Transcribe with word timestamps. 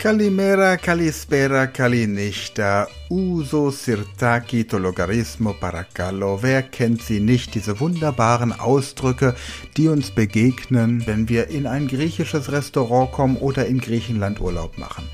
Kalimera, 0.00 0.78
Kalispera, 0.78 1.66
Kalinichta, 1.66 2.88
Uso, 3.10 3.70
Sirtaki, 3.70 4.64
Tologarismo, 4.64 5.52
Paracallo. 5.52 6.38
Wer 6.42 6.62
kennt 6.62 7.02
sie 7.02 7.20
nicht, 7.20 7.54
diese 7.54 7.80
wunderbaren 7.80 8.58
Ausdrücke, 8.58 9.34
die 9.76 9.88
uns 9.88 10.10
begegnen, 10.10 11.06
wenn 11.06 11.28
wir 11.28 11.48
in 11.48 11.66
ein 11.66 11.86
griechisches 11.86 12.50
Restaurant 12.50 13.12
kommen 13.12 13.36
oder 13.36 13.66
in 13.66 13.78
Griechenland 13.78 14.40
Urlaub 14.40 14.78
machen? 14.78 15.06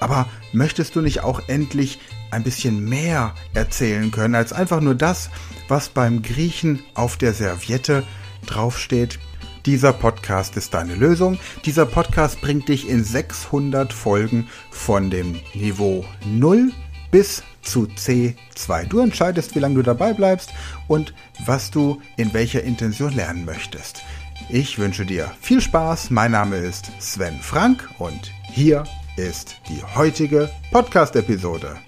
Aber 0.00 0.28
möchtest 0.52 0.96
du 0.96 1.00
nicht 1.00 1.22
auch 1.22 1.48
endlich 1.48 1.98
ein 2.30 2.42
bisschen 2.42 2.86
mehr 2.86 3.34
erzählen 3.54 4.10
können 4.10 4.34
als 4.34 4.52
einfach 4.52 4.82
nur 4.82 4.96
das, 4.96 5.30
was 5.66 5.88
beim 5.88 6.20
Griechen 6.20 6.82
auf 6.92 7.16
der 7.16 7.32
Serviette 7.32 8.02
draufsteht? 8.44 9.18
Dieser 9.70 9.92
Podcast 9.92 10.56
ist 10.56 10.74
deine 10.74 10.96
Lösung. 10.96 11.38
Dieser 11.64 11.86
Podcast 11.86 12.40
bringt 12.40 12.68
dich 12.68 12.88
in 12.88 13.04
600 13.04 13.92
Folgen 13.92 14.48
von 14.72 15.10
dem 15.10 15.38
Niveau 15.54 16.04
0 16.26 16.72
bis 17.12 17.44
zu 17.62 17.84
C2. 17.84 18.88
Du 18.88 18.98
entscheidest, 18.98 19.54
wie 19.54 19.60
lange 19.60 19.76
du 19.76 19.82
dabei 19.82 20.12
bleibst 20.12 20.50
und 20.88 21.14
was 21.46 21.70
du 21.70 22.02
in 22.16 22.34
welcher 22.34 22.64
Intention 22.64 23.12
lernen 23.12 23.44
möchtest. 23.44 24.02
Ich 24.48 24.76
wünsche 24.80 25.06
dir 25.06 25.30
viel 25.40 25.60
Spaß. 25.60 26.10
Mein 26.10 26.32
Name 26.32 26.56
ist 26.56 26.90
Sven 26.98 27.38
Frank 27.40 27.88
und 28.00 28.32
hier 28.42 28.82
ist 29.16 29.60
die 29.68 29.84
heutige 29.94 30.50
Podcast-Episode. 30.72 31.78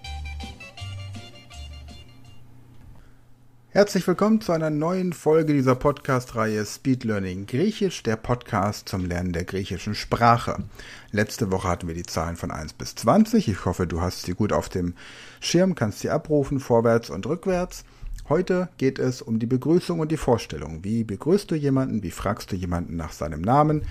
Herzlich 3.75 4.07
willkommen 4.07 4.43
zu 4.43 4.53
einer 4.53 4.69
neuen 4.69 5.15
Folge 5.15 5.55
dieser 5.55 5.75
Podcast-Reihe 5.75 6.67
Speed 6.67 7.05
Learning 7.05 7.47
Griechisch, 7.47 8.03
der 8.03 8.17
Podcast 8.17 8.87
zum 8.87 9.07
Lernen 9.07 9.33
der 9.33 9.45
griechischen 9.45 9.95
Sprache. 9.95 10.59
Letzte 11.11 11.51
Woche 11.51 11.69
hatten 11.69 11.89
wir 11.89 11.95
die 11.95 12.03
Zahlen 12.03 12.37
von 12.37 12.51
1 12.51 12.75
bis 12.75 12.95
20. 12.97 13.48
Ich 13.48 13.65
hoffe, 13.65 13.87
du 13.87 14.03
hast 14.03 14.27
sie 14.27 14.35
gut 14.35 14.53
auf 14.53 14.69
dem 14.69 14.93
Schirm, 15.41 15.75
kannst 15.75 16.01
sie 16.01 16.11
abrufen, 16.11 16.61
vorwärts 16.61 17.09
und 17.09 17.25
rückwärts. 17.25 17.84
Heute 18.29 18.69
geht 18.77 18.98
es 18.98 19.23
um 19.23 19.39
die 19.39 19.47
Begrüßung 19.47 20.01
und 20.01 20.12
die 20.12 20.19
Vorstellung. 20.19 20.84
Wie 20.84 21.03
begrüßt 21.03 21.51
du 21.51 21.55
jemanden? 21.55 22.03
Wie 22.03 22.11
fragst 22.11 22.53
du 22.53 22.57
jemanden 22.57 22.97
nach 22.97 23.12
seinem 23.12 23.41
Namen? 23.41 23.86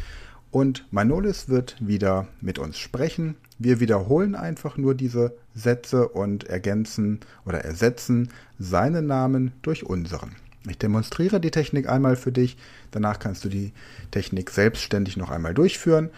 Und 0.52 0.86
Manolis 0.92 1.48
wird 1.48 1.78
wieder 1.80 2.28
mit 2.42 2.60
uns 2.60 2.78
sprechen. 2.78 3.36
Wir 3.58 3.80
wiederholen 3.80 4.36
einfach 4.36 4.78
nur 4.78 4.96
diese 4.96 5.34
Sätze 5.56 6.10
und 6.10 6.44
ergänzen 6.44 7.22
oder 7.46 7.64
ersetzen 7.64 8.30
seinen 8.60 9.08
Namen 9.08 9.54
durch 9.62 9.86
unseren. 9.86 10.36
Ich 10.68 10.78
demonstriere 10.78 11.40
die 11.40 11.52
Technik 11.52 11.90
einmal 11.90 12.16
für 12.18 12.34
dich. 12.34 12.58
Danach 12.92 13.18
kannst 13.18 13.46
du 13.46 13.50
die 13.50 13.72
Technik 14.12 14.52
selbstständig 14.52 15.16
noch 15.16 15.32
einmal 15.32 15.54
durchführen. 15.54 16.10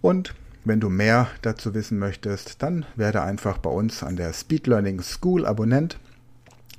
Und 0.00 0.34
wenn 0.64 0.80
du 0.80 0.88
mehr 0.88 1.28
dazu 1.42 1.74
wissen 1.74 1.98
möchtest, 1.98 2.62
dann 2.62 2.86
werde 2.96 3.22
einfach 3.22 3.58
bei 3.58 3.70
uns 3.70 4.02
an 4.02 4.16
der 4.16 4.32
Speed 4.32 4.66
Learning 4.66 5.02
School 5.02 5.46
Abonnent 5.46 5.98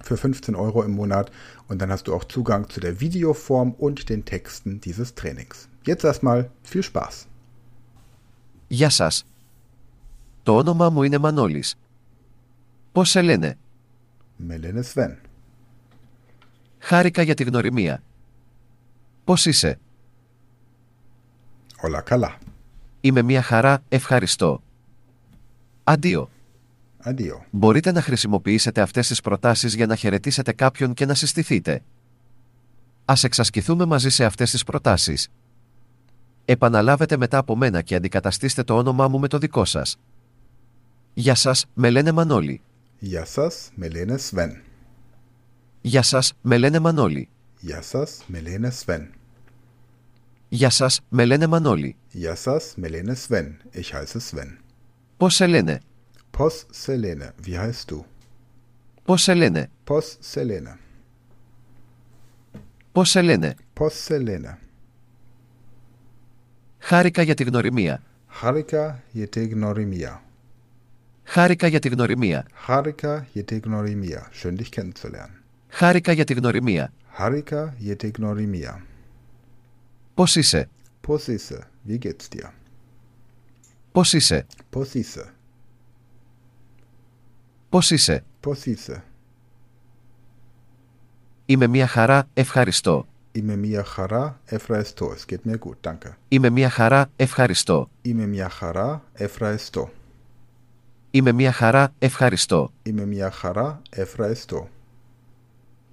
für 0.03 0.17
15 0.17 0.55
Euro 0.55 0.83
im 0.83 0.91
Monat 0.91 1.31
und 1.67 1.81
dann 1.81 1.91
hast 1.91 2.07
du 2.07 2.13
auch 2.13 2.23
Zugang 2.23 2.69
zu 2.69 2.79
der 2.79 2.99
Videoform 2.99 3.71
und 3.71 4.09
den 4.09 4.25
Texten 4.25 4.81
dieses 4.81 5.15
Trainings. 5.15 5.67
Jetzt 5.85 6.03
erstmal 6.03 6.49
viel 6.71 6.83
Spaß. 6.93 7.25
Γεια 8.67 8.89
σας. 8.89 9.25
Το 10.43 10.55
όνομά 10.55 10.89
μου 10.89 11.03
είναι 11.03 11.17
Μανώλης. 11.17 11.75
Πώς 12.91 13.09
σε 13.09 13.21
λένε; 13.21 13.57
Με 14.35 14.57
λένε 14.57 14.83
Sven. 14.93 15.15
Χάρηκα 16.79 17.21
για 17.21 17.33
τη 17.33 17.43
γνωριμία. 17.43 18.03
Πώς 19.23 19.45
είσαι; 19.45 19.79
Όλα 21.81 22.01
καλά. 22.01 22.37
Είμαι 23.01 23.21
μια 23.21 23.41
χαρά, 23.41 23.83
ευχαριστώ. 23.89 24.61
Αντίο. 25.83 26.29
Αντίο. 26.99 27.45
Μπορείτε 27.51 27.91
να 27.91 28.01
χρησιμοποιήσετε 28.01 28.81
αυτές 28.81 29.07
τις 29.07 29.21
προτάσεις 29.21 29.75
για 29.75 29.85
να 29.85 29.95
χαιρετήσετε 29.95 30.51
κάποιον 30.51 30.93
και 30.93 31.05
να 31.05 31.13
συστηθείτε. 31.13 31.81
Ας 33.05 33.23
εξασκηθούμε 33.23 33.85
μαζί 33.85 34.09
σε 34.09 34.25
αυτές 34.25 34.51
τις 34.51 34.63
προτάσεις. 34.63 35.29
Επαναλάβετε 36.51 37.17
μετά 37.17 37.37
από 37.37 37.55
μένα 37.55 37.81
και 37.81 37.95
αντικαταστήστε 37.95 38.63
το 38.63 38.77
όνομά 38.77 39.07
μου 39.07 39.19
με 39.19 39.27
το 39.27 39.37
δικό 39.37 39.65
σας. 39.65 39.97
Γεια 41.13 41.35
σας, 41.35 41.65
με 41.73 41.89
λένε 41.89 42.11
Μανώλη. 42.11 42.61
Γεια 42.99 43.25
σας, 43.25 43.71
με 43.75 43.87
λένε 43.89 44.17
Sven. 44.31 44.51
Γεια 45.81 46.01
σας, 46.01 46.33
με 46.41 46.57
λένε 46.57 46.79
Μανώλη. 46.79 47.29
Γεια 47.59 47.81
σας, 47.81 48.23
με 48.27 48.39
λένε 48.39 48.71
Sven. 48.85 49.07
Γεια 50.49 50.69
σας, 50.69 51.01
με 51.09 51.25
λένε 51.25 51.47
Μανώλη. 51.47 51.95
Γεια 52.11 52.35
σας, 52.35 52.73
με 52.75 52.87
λένε 52.87 53.15
Sven. 53.27 53.47
Ich 53.73 53.91
heiße 53.91 54.19
Sven. 54.31 54.57
Πώς 55.17 55.33
σε 55.35 55.47
λένε; 55.47 55.79
Pos 56.37 56.51
Selene. 56.85 57.29
Wie 57.45 57.55
heißt 57.55 57.91
du? 57.91 58.03
Πώς 59.03 59.21
σε 59.21 59.33
λένε; 59.33 59.69
Pos 59.87 60.01
Selene. 60.33 60.75
Πώς 62.91 63.09
σε 63.09 63.21
λένε; 63.21 63.55
Pos 63.79 63.89
Selene. 64.07 64.57
Χάρηκα 66.81 67.21
για 67.21 67.33
τη 67.33 67.43
γνωριμία. 67.43 68.01
Harika 68.41 68.95
je 69.13 69.27
te 69.29 69.41
ignorimia. 69.41 70.21
Χάρηκα 71.23 71.67
για 71.67 71.79
τη 71.79 71.89
γνωριμία. 71.89 72.45
Harika 72.67 73.23
je 73.33 73.43
te 73.43 73.55
ignorimia. 73.55 74.29
Schön 74.31 74.55
dich 74.55 74.69
kennenzulernen. 74.69 75.43
Χάρηκα 75.69 76.11
για 76.11 76.23
τη 76.23 76.33
γνωριμία. 76.33 76.93
Harika 77.17 77.73
je 77.79 77.95
te 77.95 78.07
ignorimia. 78.07 78.81
Πώς 80.13 80.35
είσαι? 80.35 80.69
Pos 81.07 81.27
ise. 81.27 81.59
Wie 81.87 81.97
geht's 81.97 82.27
dir? 82.35 82.49
Πώς 83.91 84.13
είσαι? 84.13 84.45
Pos 84.69 84.93
ise. 84.93 85.33
Πώς 87.69 87.91
είσαι? 87.91 88.23
Pos 88.43 88.65
ise. 88.65 89.03
Είμαι 91.45 91.67
μια 91.67 91.87
χαρά, 91.87 92.27
ευχαριστώ. 92.33 93.07
Είμαι 93.31 93.55
μια 93.55 93.83
χαρά, 93.83 94.39
ευχαριστώ. 94.45 95.13
Es 95.13 95.25
geht 95.25 95.51
mir 95.51 95.57
gut, 95.59 95.77
danke. 95.81 96.17
Είμαι 96.27 96.49
μια 96.49 96.69
χαρά, 96.69 97.09
ευχαριστώ. 97.15 97.89
Είμαι 98.01 98.25
μια 98.25 98.49
χαρά, 98.49 99.03
ευχαριστώ. 99.13 99.89
Είμαι 101.11 101.31
μια 101.31 101.51
χαρά, 101.51 101.93
ευχαριστώ. 101.99 102.71
Είμαι 102.83 103.05
μια 103.05 103.31
χαρά, 103.31 103.81
ευχαριστώ. 103.89 104.69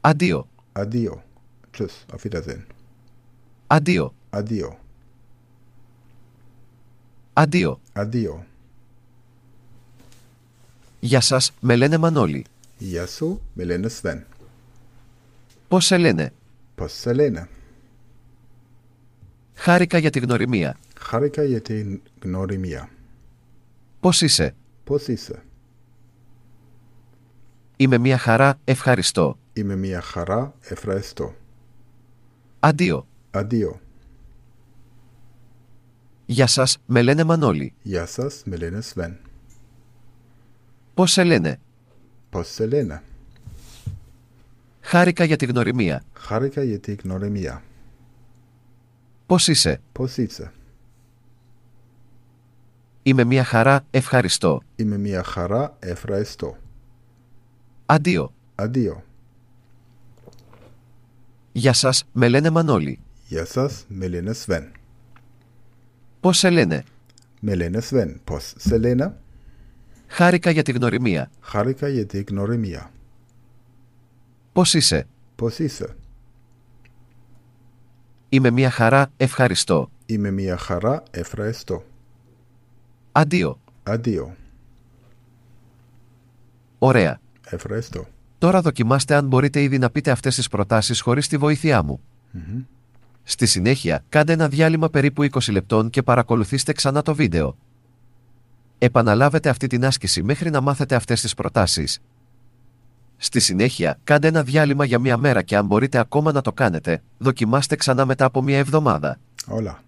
Αντίο. 0.00 0.48
Adio. 0.72 1.14
Tschüss, 1.72 2.06
auf 2.14 2.22
Wiedersehen. 2.24 2.62
Αντίο. 3.66 4.14
Adio. 4.30 4.76
Αντίο. 7.32 7.80
Adio. 7.92 8.42
Γεια 11.00 11.20
σας, 11.20 11.52
με 11.60 11.76
λένε 11.76 11.98
Μανώλη. 11.98 12.44
Γεια 12.78 13.06
σου, 13.06 13.40
με 13.54 13.64
λένε 13.64 13.88
Sven. 14.02 14.18
Πώς 15.68 15.84
σε 15.84 15.98
λένε; 15.98 16.32
Πώς 16.78 16.92
σε 16.92 17.12
λένε; 17.12 17.48
Χάρηκα 19.54 19.98
για 19.98 20.10
τη 20.10 20.18
γνωριμία. 20.18 20.76
Χαρικά 20.98 21.42
για 21.42 21.60
την 21.60 22.00
γνωριμία. 22.22 22.88
Πώς 24.00 24.20
είσαι; 24.22 24.54
Πώς 24.84 25.06
είσαι; 25.08 25.42
Είμαι 27.76 27.98
μια 27.98 28.18
χαρά, 28.18 28.58
ευχαριστώ. 28.64 29.38
Είμαι 29.52 29.76
μια 29.76 30.00
χαρά, 30.00 30.54
ευχαριστώ. 30.60 31.34
Αντίο. 32.60 33.06
Adio. 33.30 33.72
Γεια 36.26 36.46
σας, 36.46 36.78
με 36.86 37.02
λένε 37.02 37.24
Μανώλη. 37.24 37.74
Γεια 37.82 38.06
σας, 38.06 38.42
με 38.44 38.56
λένε 38.56 38.82
Sven. 38.94 39.16
Πώς 40.94 41.12
σε 41.12 41.24
λένε; 41.24 41.60
Πώς 42.30 42.48
σε 42.48 42.66
λένε; 42.66 43.02
Χάρηκα 44.88 45.24
για 45.24 45.36
τη 45.36 45.46
γνωριμία. 45.46 46.02
Χαρικά 46.12 46.62
για 46.62 46.78
την 46.78 46.96
γνωριμία. 47.04 47.62
Πώς 49.26 49.48
είσαι; 49.48 49.80
Πώς 49.92 50.16
είσαι; 50.16 50.52
Είμαι 53.02 53.24
μια 53.24 53.44
χαρά, 53.44 53.84
ευχαριστώ. 53.90 54.62
Είμαι 54.76 54.98
μια 54.98 55.22
χαρά, 55.22 55.76
ευχαριστώ. 55.78 56.56
Αντίο. 57.86 58.32
Adio. 58.54 58.96
Γεια 61.52 61.72
σας, 61.72 62.04
με 62.12 62.28
λένε 62.28 62.50
Μανώλη. 62.50 62.98
Γεια 63.26 63.44
σας, 63.44 63.84
με 63.88 64.08
λένε 64.08 64.34
Sven. 64.46 64.66
Πώς 66.20 66.38
σε 66.38 66.50
λένε; 66.50 66.84
Με 67.40 67.54
λένε 67.54 67.82
Sven. 67.90 68.14
Πώς 68.24 68.54
σε 68.56 68.78
λένε; 68.78 69.16
Χάρηκα 70.06 70.50
για 70.50 70.62
τη 70.62 70.72
γνωριμία. 70.72 71.30
Χαρικά 71.40 71.88
για 71.88 72.06
την 72.06 72.24
γνωριμία. 72.28 72.90
Πώς 74.58 74.74
είσαι; 74.74 75.06
Πώς 75.36 75.58
είσαι; 75.58 75.96
Είμαι 78.28 78.50
μια 78.50 78.70
χαρά, 78.70 79.10
ευχαριστώ. 79.16 79.90
Είμαι 80.06 80.30
μια 80.30 80.56
χαρά, 80.56 81.02
ευχαριστώ. 81.10 81.84
Αντίο. 83.12 83.60
Adio. 83.82 84.26
Ωραία. 86.78 87.20
Ευχαριστώ. 87.48 88.06
Τώρα 88.38 88.60
δοκιμάστε 88.60 89.14
αν 89.14 89.26
μπορείτε 89.26 89.62
ήδη 89.62 89.78
να 89.78 89.90
πείτε 89.90 90.10
αυτές 90.10 90.34
τις 90.34 90.48
προτάσεις 90.48 91.00
χωρίς 91.00 91.28
τη 91.28 91.36
βοήθειά 91.36 91.82
μου. 91.82 92.00
Στη 93.22 93.46
συνέχεια, 93.46 94.04
κάντε 94.08 94.32
ένα 94.32 94.48
διάλειμμα 94.48 94.90
περίπου 94.90 95.22
20 95.22 95.52
λεπτών 95.52 95.90
και 95.90 96.02
παρακολουθήστε 96.02 96.72
ξανά 96.72 97.02
το 97.02 97.14
βίντεο. 97.14 97.56
Επαναλάβετε 98.78 99.48
αυτή 99.48 99.66
την 99.66 99.84
άσκηση 99.84 100.22
μέχρι 100.22 100.50
να 100.50 100.60
μάθετε 100.60 100.94
αυτές 100.94 101.20
τις 101.20 101.34
προτάσεις. 101.34 102.00
Στη 103.17 103.39
συνέχεια, 103.39 103.99
κάντε 104.03 104.27
ένα 104.27 104.43
διάλειμμα 104.43 104.85
για 104.85 104.99
μία 104.99 105.17
μέρα 105.17 105.41
και 105.41 105.55
αν 105.55 105.65
μπορείτε 105.65 105.99
ακόμα 105.99 106.31
να 106.31 106.41
το 106.41 106.51
κάνετε, 106.51 107.01
δοκιμάστε 107.17 107.75
ξανά 107.75 108.05
μετά 108.05 108.25
από 108.25 108.41
μία 108.41 108.57
εβδομάδα. 108.57 109.19
Όλα. 109.47 109.83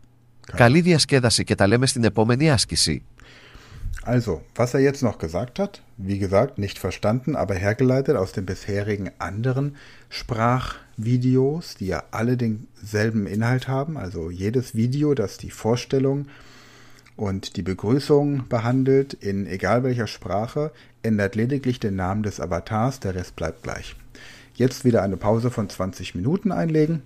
Καλή 0.55 0.81
διασκέδαση 0.81 1.43
και 1.43 1.55
τα 1.55 1.67
λέμε 1.67 1.85
στην 1.85 2.03
επόμενη 2.03 2.51
άσκηση. 2.51 3.03
Also, 4.05 4.41
was 4.55 4.73
er 4.75 4.81
jetzt 4.81 5.01
noch 5.01 5.17
gesagt 5.17 5.57
hat, 5.57 5.81
wie 5.97 6.19
gesagt, 6.19 6.59
nicht 6.59 6.77
verstanden, 6.77 7.35
aber 7.35 7.55
hergeleitet 7.55 8.15
aus 8.15 8.31
den 8.33 8.45
bisherigen 8.45 9.09
anderen 9.17 9.75
Sprachvideos, 10.09 11.75
die 11.79 11.87
ja 11.87 12.03
alle 12.11 12.37
denselben 12.37 13.25
Inhalt 13.25 13.67
haben. 13.67 13.97
Also 13.97 14.29
jedes 14.29 14.75
Video, 14.75 15.15
das 15.15 15.37
die 15.37 15.49
Vorstellung 15.49 16.27
und 17.20 17.58
die 17.58 17.62
Begrüßung 17.62 18.48
behandelt, 18.48 19.12
in 19.12 19.46
egal 19.46 19.84
welcher 19.84 20.06
Sprache, 20.06 20.72
ändert 21.02 21.34
lediglich 21.34 21.78
den 21.78 21.94
Namen 21.94 22.22
des 22.22 22.40
Avatars, 22.40 22.98
der 22.98 23.14
Rest 23.14 23.36
bleibt 23.36 23.62
gleich. 23.62 23.94
Jetzt 24.54 24.86
wieder 24.86 25.02
eine 25.02 25.18
Pause 25.18 25.50
von 25.50 25.68
20 25.68 26.14
Minuten 26.14 26.50
einlegen 26.50 27.02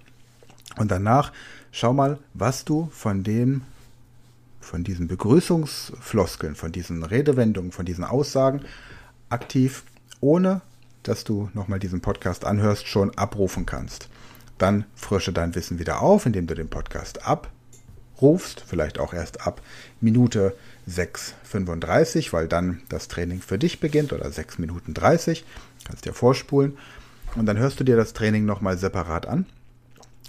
und 0.76 0.92
danach 0.92 1.32
schau 1.72 1.92
mal, 1.92 2.20
was 2.32 2.64
du 2.64 2.88
von 2.92 3.24
dem 3.24 3.62
von 4.60 4.84
diesen 4.84 5.08
Begrüßungsfloskeln, 5.08 6.54
von 6.54 6.70
diesen 6.70 7.02
Redewendungen, 7.02 7.72
von 7.72 7.84
diesen 7.84 8.04
Aussagen 8.04 8.60
aktiv, 9.30 9.82
ohne 10.20 10.60
dass 11.02 11.24
du 11.24 11.50
nochmal 11.54 11.80
diesen 11.80 12.00
Podcast 12.00 12.44
anhörst, 12.44 12.86
schon 12.86 13.10
abrufen 13.18 13.66
kannst. 13.66 14.08
Dann 14.58 14.84
frische 14.94 15.32
dein 15.32 15.56
Wissen 15.56 15.80
wieder 15.80 16.00
auf, 16.00 16.24
indem 16.24 16.46
du 16.46 16.54
den 16.54 16.68
Podcast 16.68 17.26
abrufst, 18.14 18.64
vielleicht 18.66 18.98
auch 18.98 19.12
erst 19.12 19.46
ab 19.46 19.60
Minute 20.00 20.54
6,35, 20.88 22.32
weil 22.32 22.48
dann 22.48 22.82
das 22.88 23.08
Training 23.08 23.40
für 23.40 23.58
dich 23.58 23.80
beginnt 23.80 24.12
oder 24.12 24.30
6 24.30 24.58
Minuten 24.58 24.94
30, 24.94 25.44
kannst 25.84 26.04
dir 26.04 26.12
vorspulen 26.12 26.76
und 27.36 27.46
dann 27.46 27.58
hörst 27.58 27.80
du 27.80 27.84
dir 27.84 27.96
das 27.96 28.12
Training 28.12 28.44
nochmal 28.44 28.78
separat 28.78 29.26
an. 29.26 29.46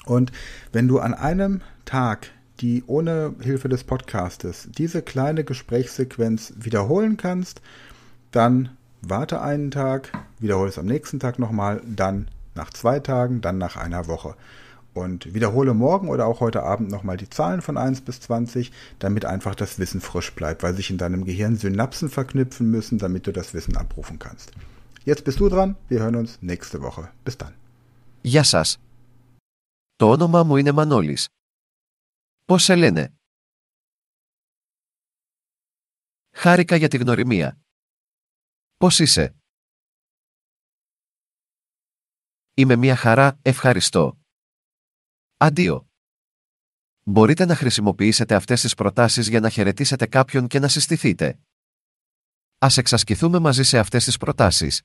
Und 0.06 0.32
wenn 0.72 0.88
du 0.88 1.00
an 1.00 1.14
einem 1.14 1.62
Tag 1.86 2.28
die 2.62 2.84
ohne 2.88 3.36
Hilfe 3.42 3.70
des 3.70 3.84
Podcastes 3.84 4.70
diese 4.78 5.02
kleine 5.02 5.44
Gesprächssequenz 5.44 6.54
wiederholen 6.56 7.18
kannst, 7.18 7.62
dann 8.32 8.70
warte 9.02 9.42
einen 9.42 9.72
Tag, 9.72 10.12
wiederhole 10.40 10.70
es 10.70 10.80
am 10.80 10.86
nächsten 10.86 11.20
Tag 11.20 11.38
nochmal, 11.38 11.82
dann 11.86 12.30
nach 12.54 12.72
zwei 12.72 13.00
Tagen, 13.00 13.42
dann 13.42 13.58
nach 13.58 13.76
einer 13.76 14.08
Woche 14.08 14.36
Und 14.94 15.35
wiederhole 15.35 15.73
morgen 15.73 16.08
oder 16.08 16.26
auch 16.26 16.41
heute 16.41 16.62
Abend 16.64 16.91
nochmal 16.91 17.17
die 17.17 17.31
Zahlen 17.31 17.62
von 17.62 17.76
1 17.76 18.00
bis 18.00 18.20
20, 18.20 18.73
damit 18.99 19.25
einfach 19.25 19.55
das 19.55 19.79
Wissen 19.79 20.00
frisch 20.00 20.35
bleibt, 20.35 20.62
weil 20.64 20.75
sich 20.75 20.91
in 20.91 20.99
deinem 20.99 21.25
Gehirn 21.25 21.56
Synapsen 21.56 22.08
verknüpfen 22.08 22.70
müssen, 22.70 22.99
damit 22.99 23.26
du 23.26 23.32
das 23.32 23.55
Wissen 23.55 23.76
abrufen 23.76 24.19
kannst. 24.19 24.50
Jetzt 25.05 25.25
bist 25.25 25.38
du 25.41 25.49
dran, 25.49 25.76
wir 25.88 26.00
hören 26.00 26.17
uns 26.17 26.38
nächste 26.43 26.82
Woche. 26.82 27.08
Bis 27.25 27.37
dann. 27.38 27.55
Γεια 28.23 28.43
σας. 28.43 28.79
Το 29.97 30.11
όνομά 30.11 30.43
μου 30.43 30.56
είναι 30.56 30.73
Μανώλης. 30.73 31.29
Πώς 32.44 32.62
σε 32.62 32.76
λένε? 32.76 33.14
Χάρηκα 36.35 36.76
για 36.76 36.88
τη 36.88 36.97
γνωριμία. 36.97 37.58
Πώς 38.76 38.99
είσαι? 38.99 39.35
Είμαι 42.55 42.76
μια 42.76 42.97
χαρά, 42.97 43.38
ευχαριστώ. 43.43 44.19
Αντίο. 45.38 45.90
Μπορείτε 47.04 47.46
να 47.46 47.56
χρησιμοποιήσετε 47.56 48.36
αυτές 48.36 48.62
τις 48.62 48.74
προτάσεις 48.76 49.28
για 49.28 49.40
να 49.40 49.50
χαιρετήσετε 49.50 50.08
κάποιον 50.08 50.48
και 50.48 50.60
να 50.60 50.68
συστηθείτε. 50.68 51.40
Ας 52.58 52.78
εξασκηθούμε 52.78 53.40
μαζί 53.40 53.64
σε 53.64 53.78
αυτές 53.80 54.04
τις 54.04 54.18
προτάσεις. 54.18 54.82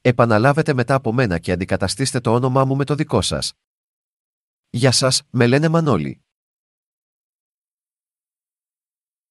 Επαναλάβετε 0.00 0.72
μετά 0.72 0.94
από 0.94 1.12
μένα 1.12 1.38
και 1.38 1.52
αντικαταστήστε 1.52 2.20
το 2.20 2.34
όνομά 2.34 2.64
μου 2.64 2.76
με 2.76 2.84
το 2.84 2.94
δικό 2.94 3.22
σας. 3.22 3.52
Γεια 4.70 4.92
σας, 4.92 5.22
με 5.30 5.46
λένε 5.46 5.68
Μανώλη. 5.68 6.22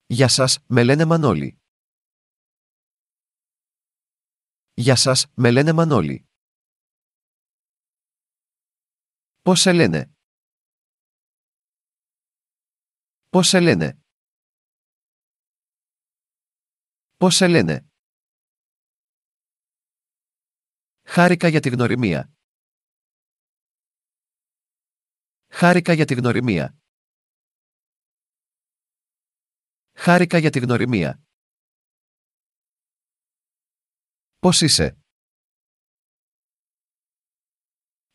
Γεια 0.06 0.27
σας, 0.27 0.59
με 0.68 0.83
λένε 0.83 1.06
Μανώλη. 1.06 1.57
Γεια 4.74 4.95
σας, 4.95 5.25
με 5.33 5.51
λένε 5.51 5.74
Μανώλη. 5.74 6.26
Πώς 9.47 9.59
σε 9.59 9.73
λένε; 9.73 10.15
Πώς 13.29 13.47
σε 13.47 13.59
λένε; 13.59 13.99
Πώς 17.15 17.35
σε 17.35 17.47
λένε; 17.47 17.89
Χάρηκα 21.07 21.47
για 21.47 21.59
τη 21.59 21.69
γνωριμία. 21.69 22.33
Χάρηκα 25.51 25.94
για 25.94 26.05
τη 26.05 26.13
γνωριμία. 26.13 26.77
Χάρηκα 29.97 30.38
για 30.38 30.49
τη 30.49 30.59
γνωριμία. 30.59 31.23
Πώς 34.39 34.61
είσαι; 34.61 34.97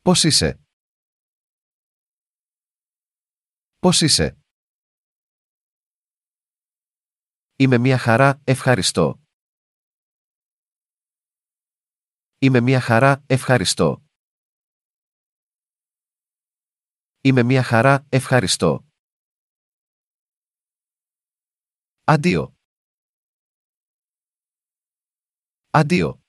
Πώς 0.03 0.25
είσαι; 0.25 0.67
Πώς 3.83 4.01
είσαι; 4.01 4.39
Είμαι 7.57 7.79
μια 7.79 7.99
χαρά, 7.99 8.41
ευχαριστώ. 8.45 9.21
Είμαι 12.39 12.61
μια 12.61 12.81
χαρά, 12.81 13.25
ευχαριστώ. 13.27 14.03
Είμαι 17.21 17.43
μια 17.43 17.63
χαρά, 17.63 18.07
ευχαριστώ. 18.09 18.89
Αντίο. 22.05 22.55
Αντίο. 25.71 26.23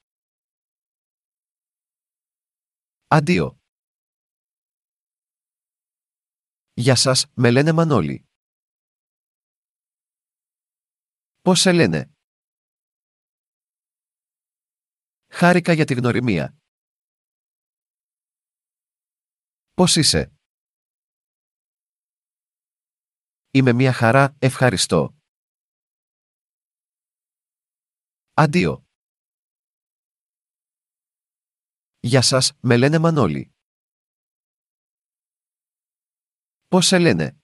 Αντίο. 3.08 3.63
Γεια 6.76 6.96
σας, 6.96 7.26
με 7.36 7.52
λένε 7.52 7.72
Μανώλη. 7.72 8.26
Πώς 11.42 11.60
σε 11.60 11.72
λένε; 11.72 12.14
Χάρηκα 15.32 15.74
για 15.74 15.86
τη 15.86 15.94
γνωριμία. 15.94 16.58
Πώς 19.74 19.96
είσαι; 19.96 20.34
Είμαι 23.52 23.74
μια 23.74 23.94
χαρά, 23.94 24.36
ευχαριστώ. 24.40 25.18
Αντίο. 28.34 28.86
Γεια 32.00 32.22
σας, 32.22 32.58
με 32.62 32.78
λένε 32.78 33.00
Μανώλη. 33.00 33.53
Πώς 36.74 36.86
σε 36.86 37.00
λένε; 37.00 37.42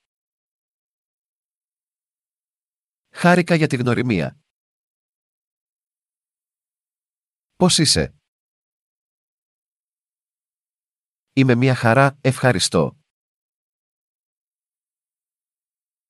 Χάρηκα 3.14 3.56
για 3.56 3.68
τη 3.68 3.76
γνωριμία. 3.76 4.40
Πώς 7.56 7.78
είσαι; 7.78 8.20
Είμαι 11.34 11.56
μια 11.56 11.76
χαρά, 11.76 12.18
ευχαριστώ. 12.22 13.00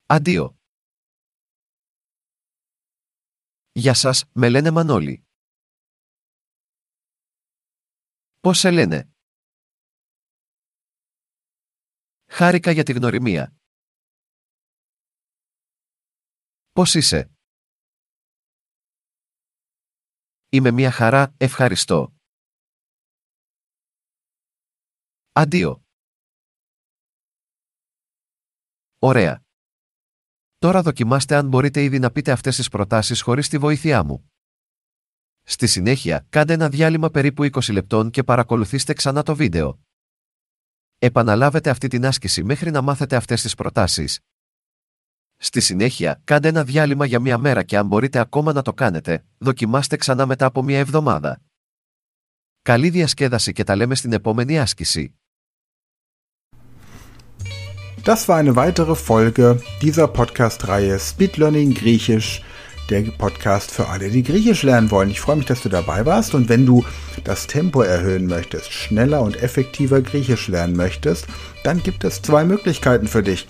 Αντίο. 0.05 0.57
Γεια 3.71 3.93
σας, 3.93 4.25
με 4.33 4.49
λένε 4.49 4.71
Μανώλη. 4.71 5.27
Πώς 8.39 8.57
σε 8.59 8.71
λένε; 8.71 9.13
Χάρηκα 12.31 12.71
για 12.71 12.83
τη 12.83 12.93
γνωριμία. 12.93 13.55
Πώς 16.71 16.95
είσαι; 16.95 17.31
Είμαι 20.51 20.71
μια 20.71 20.91
χαρά, 20.91 21.33
ευχαριστώ. 21.37 22.15
Αντίο. 25.31 25.83
Ωραία. 28.99 29.43
Τώρα 30.57 30.81
δοκιμάστε 30.81 31.35
αν 31.35 31.47
μπορείτε 31.47 31.83
ήδη 31.83 31.99
να 31.99 32.11
πείτε 32.11 32.31
αυτές 32.31 32.55
τις 32.55 32.69
προτάσεις 32.69 33.21
χωρίς 33.21 33.49
τη 33.49 33.57
βοήθειά 33.57 34.03
μου. 34.03 34.31
Στη 35.41 35.67
συνέχεια, 35.67 36.25
κάντε 36.29 36.53
ένα 36.53 36.69
διάλειμμα 36.69 37.09
περίπου 37.09 37.43
20 37.43 37.71
λεπτών 37.71 38.09
και 38.09 38.23
παρακολουθήστε 38.23 38.93
ξανά 38.93 39.23
το 39.23 39.35
βίντεο. 39.35 39.88
Επαναλάβετε 41.01 41.69
αυτή 41.69 41.87
την 41.87 42.05
άσκηση 42.05 42.43
μέχρι 42.43 42.71
να 42.71 42.81
μάθετε 42.81 43.15
αυτές 43.15 43.41
τις 43.41 43.55
προτάσεις. 43.55 44.19
Στη 45.37 45.59
συνέχεια, 45.59 46.21
κάντε 46.23 46.47
ένα 46.47 46.63
διάλειμμα 46.63 47.05
για 47.05 47.19
μία 47.19 47.37
μέρα 47.37 47.63
και 47.63 47.77
αν 47.77 47.87
μπορείτε 47.87 48.19
ακόμα 48.19 48.53
να 48.53 48.61
το 48.61 48.73
κάνετε, 48.73 49.25
δοκιμάστε 49.37 49.95
ξανά 49.95 50.25
μετά 50.25 50.45
από 50.45 50.63
μία 50.63 50.79
εβδομάδα. 50.79 51.41
Καλή 52.61 52.89
διασκέδαση 52.89 53.53
και 53.53 53.63
τα 53.63 53.75
λέμε 53.75 53.95
στην 53.95 54.13
επόμενη 54.13 54.59
άσκηση. 54.59 55.13
Das 58.03 58.27
war 58.27 58.37
eine 58.37 58.55
weitere 58.55 58.95
Folge 58.95 59.61
dieser 59.81 60.07
Podcast-Reihe 60.07 60.97
Speed 60.99 61.33
Learning 61.37 61.73
Griechisch, 61.73 62.41
der 62.89 63.03
Podcast 63.03 63.71
für 63.71 63.87
alle, 63.87 64.09
die 64.09 64.23
Griechisch 64.23 64.63
lernen 64.63 64.91
wollen. 64.91 65.11
Ich 65.11 65.19
freue 65.19 65.35
mich, 65.35 65.45
dass 65.45 65.61
du 65.61 65.69
dabei 65.69 66.05
warst 66.05 66.33
und 66.33 66.49
wenn 66.49 66.65
du 66.65 66.83
das 67.23 67.47
Tempo 67.47 67.81
erhöhen 67.81 68.25
möchtest, 68.25 68.73
schneller 68.73 69.21
und 69.21 69.41
effektiver 69.41 70.01
Griechisch 70.01 70.47
lernen 70.47 70.75
möchtest, 70.75 71.27
dann 71.63 71.83
gibt 71.83 72.03
es 72.03 72.21
zwei 72.21 72.43
Möglichkeiten 72.43 73.07
für 73.07 73.23
dich. 73.23 73.47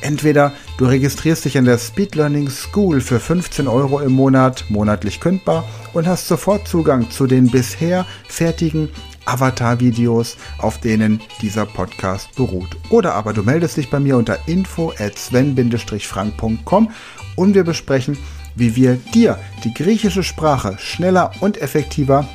Entweder 0.00 0.52
du 0.76 0.84
registrierst 0.84 1.46
dich 1.46 1.56
in 1.56 1.64
der 1.64 1.78
Speed 1.78 2.14
Learning 2.14 2.50
School 2.50 3.00
für 3.00 3.18
15 3.18 3.66
Euro 3.68 4.00
im 4.00 4.12
Monat, 4.12 4.66
monatlich 4.68 5.18
kündbar 5.18 5.64
und 5.94 6.06
hast 6.06 6.28
sofort 6.28 6.68
Zugang 6.68 7.10
zu 7.10 7.26
den 7.26 7.50
bisher 7.50 8.04
fertigen 8.28 8.90
Avatar-Videos, 9.24 10.36
auf 10.58 10.78
denen 10.78 11.22
dieser 11.40 11.64
Podcast 11.64 12.34
beruht. 12.34 12.76
Oder 12.90 13.14
aber 13.14 13.32
du 13.32 13.42
meldest 13.42 13.78
dich 13.78 13.88
bei 13.88 13.98
mir 13.98 14.18
unter 14.18 14.46
info 14.46 14.92
at 14.98 15.16
sven-frank.com 15.16 16.90
und 17.36 17.54
wir 17.54 17.64
besprechen, 17.64 18.18
wie 18.54 18.76
wir 18.76 18.94
dir 19.14 19.38
die 19.64 19.74
griechische 19.74 20.22
Sprache 20.22 20.76
schneller 20.78 21.32
und 21.40 21.60
effektiver 21.60 22.28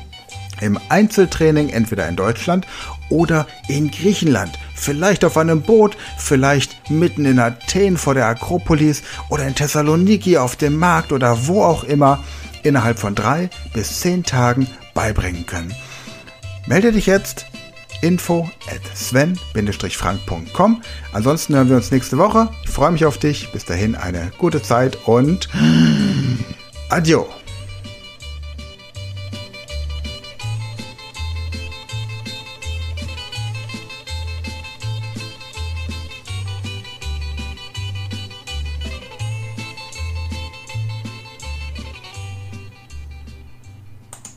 im 0.60 0.78
Einzeltraining 0.88 1.70
entweder 1.70 2.08
in 2.08 2.16
Deutschland 2.16 2.66
oder 3.08 3.46
in 3.68 3.90
Griechenland. 3.90 4.58
Vielleicht 4.74 5.24
auf 5.24 5.36
einem 5.36 5.62
Boot, 5.62 5.96
vielleicht 6.18 6.90
mitten 6.90 7.24
in 7.24 7.38
Athen 7.38 7.96
vor 7.96 8.14
der 8.14 8.26
Akropolis 8.26 9.02
oder 9.28 9.46
in 9.46 9.54
Thessaloniki 9.54 10.38
auf 10.38 10.56
dem 10.56 10.76
Markt 10.76 11.12
oder 11.12 11.46
wo 11.46 11.62
auch 11.62 11.84
immer 11.84 12.22
innerhalb 12.62 12.98
von 12.98 13.14
drei 13.14 13.50
bis 13.72 14.00
zehn 14.00 14.22
Tagen 14.22 14.66
beibringen 14.94 15.46
können. 15.46 15.74
Melde 16.66 16.92
dich 16.92 17.06
jetzt 17.06 17.46
info 18.02 18.48
at 18.68 18.80
sven-frank.com. 18.96 20.82
Ansonsten 21.12 21.54
hören 21.54 21.68
wir 21.68 21.76
uns 21.76 21.90
nächste 21.90 22.18
Woche. 22.18 22.48
Ich 22.64 22.70
freue 22.70 22.92
mich 22.92 23.04
auf 23.04 23.18
dich. 23.18 23.52
Bis 23.52 23.64
dahin 23.64 23.94
eine 23.94 24.32
gute 24.38 24.62
Zeit 24.62 24.96
und 25.06 25.48
Adio! 26.90 27.39